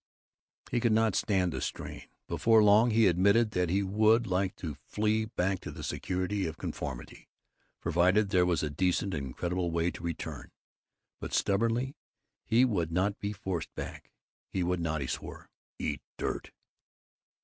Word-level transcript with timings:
He 0.71 0.79
could 0.79 0.93
not 0.93 1.13
stand 1.13 1.53
the 1.53 1.61
strain. 1.61 2.07
Before 2.27 2.63
long 2.63 2.89
he 2.89 3.05
admitted 3.05 3.51
that 3.51 3.69
he 3.69 3.83
would 3.83 4.25
like 4.25 4.55
to 4.55 4.73
flee 4.83 5.25
back 5.25 5.59
to 5.59 5.69
the 5.69 5.83
security 5.83 6.47
of 6.47 6.57
conformity, 6.57 7.29
provided 7.79 8.29
there 8.31 8.43
was 8.43 8.63
a 8.63 8.71
decent 8.71 9.13
and 9.13 9.37
creditable 9.37 9.69
way 9.69 9.91
to 9.91 10.01
return. 10.03 10.49
But, 11.19 11.35
stubbornly, 11.35 11.97
he 12.43 12.65
would 12.65 12.91
not 12.91 13.19
be 13.19 13.31
forced 13.31 13.75
back; 13.75 14.11
he 14.49 14.63
would 14.63 14.79
not, 14.79 15.01
he 15.01 15.07
swore, 15.07 15.51
"eat 15.77 16.01
dirt." 16.17 16.49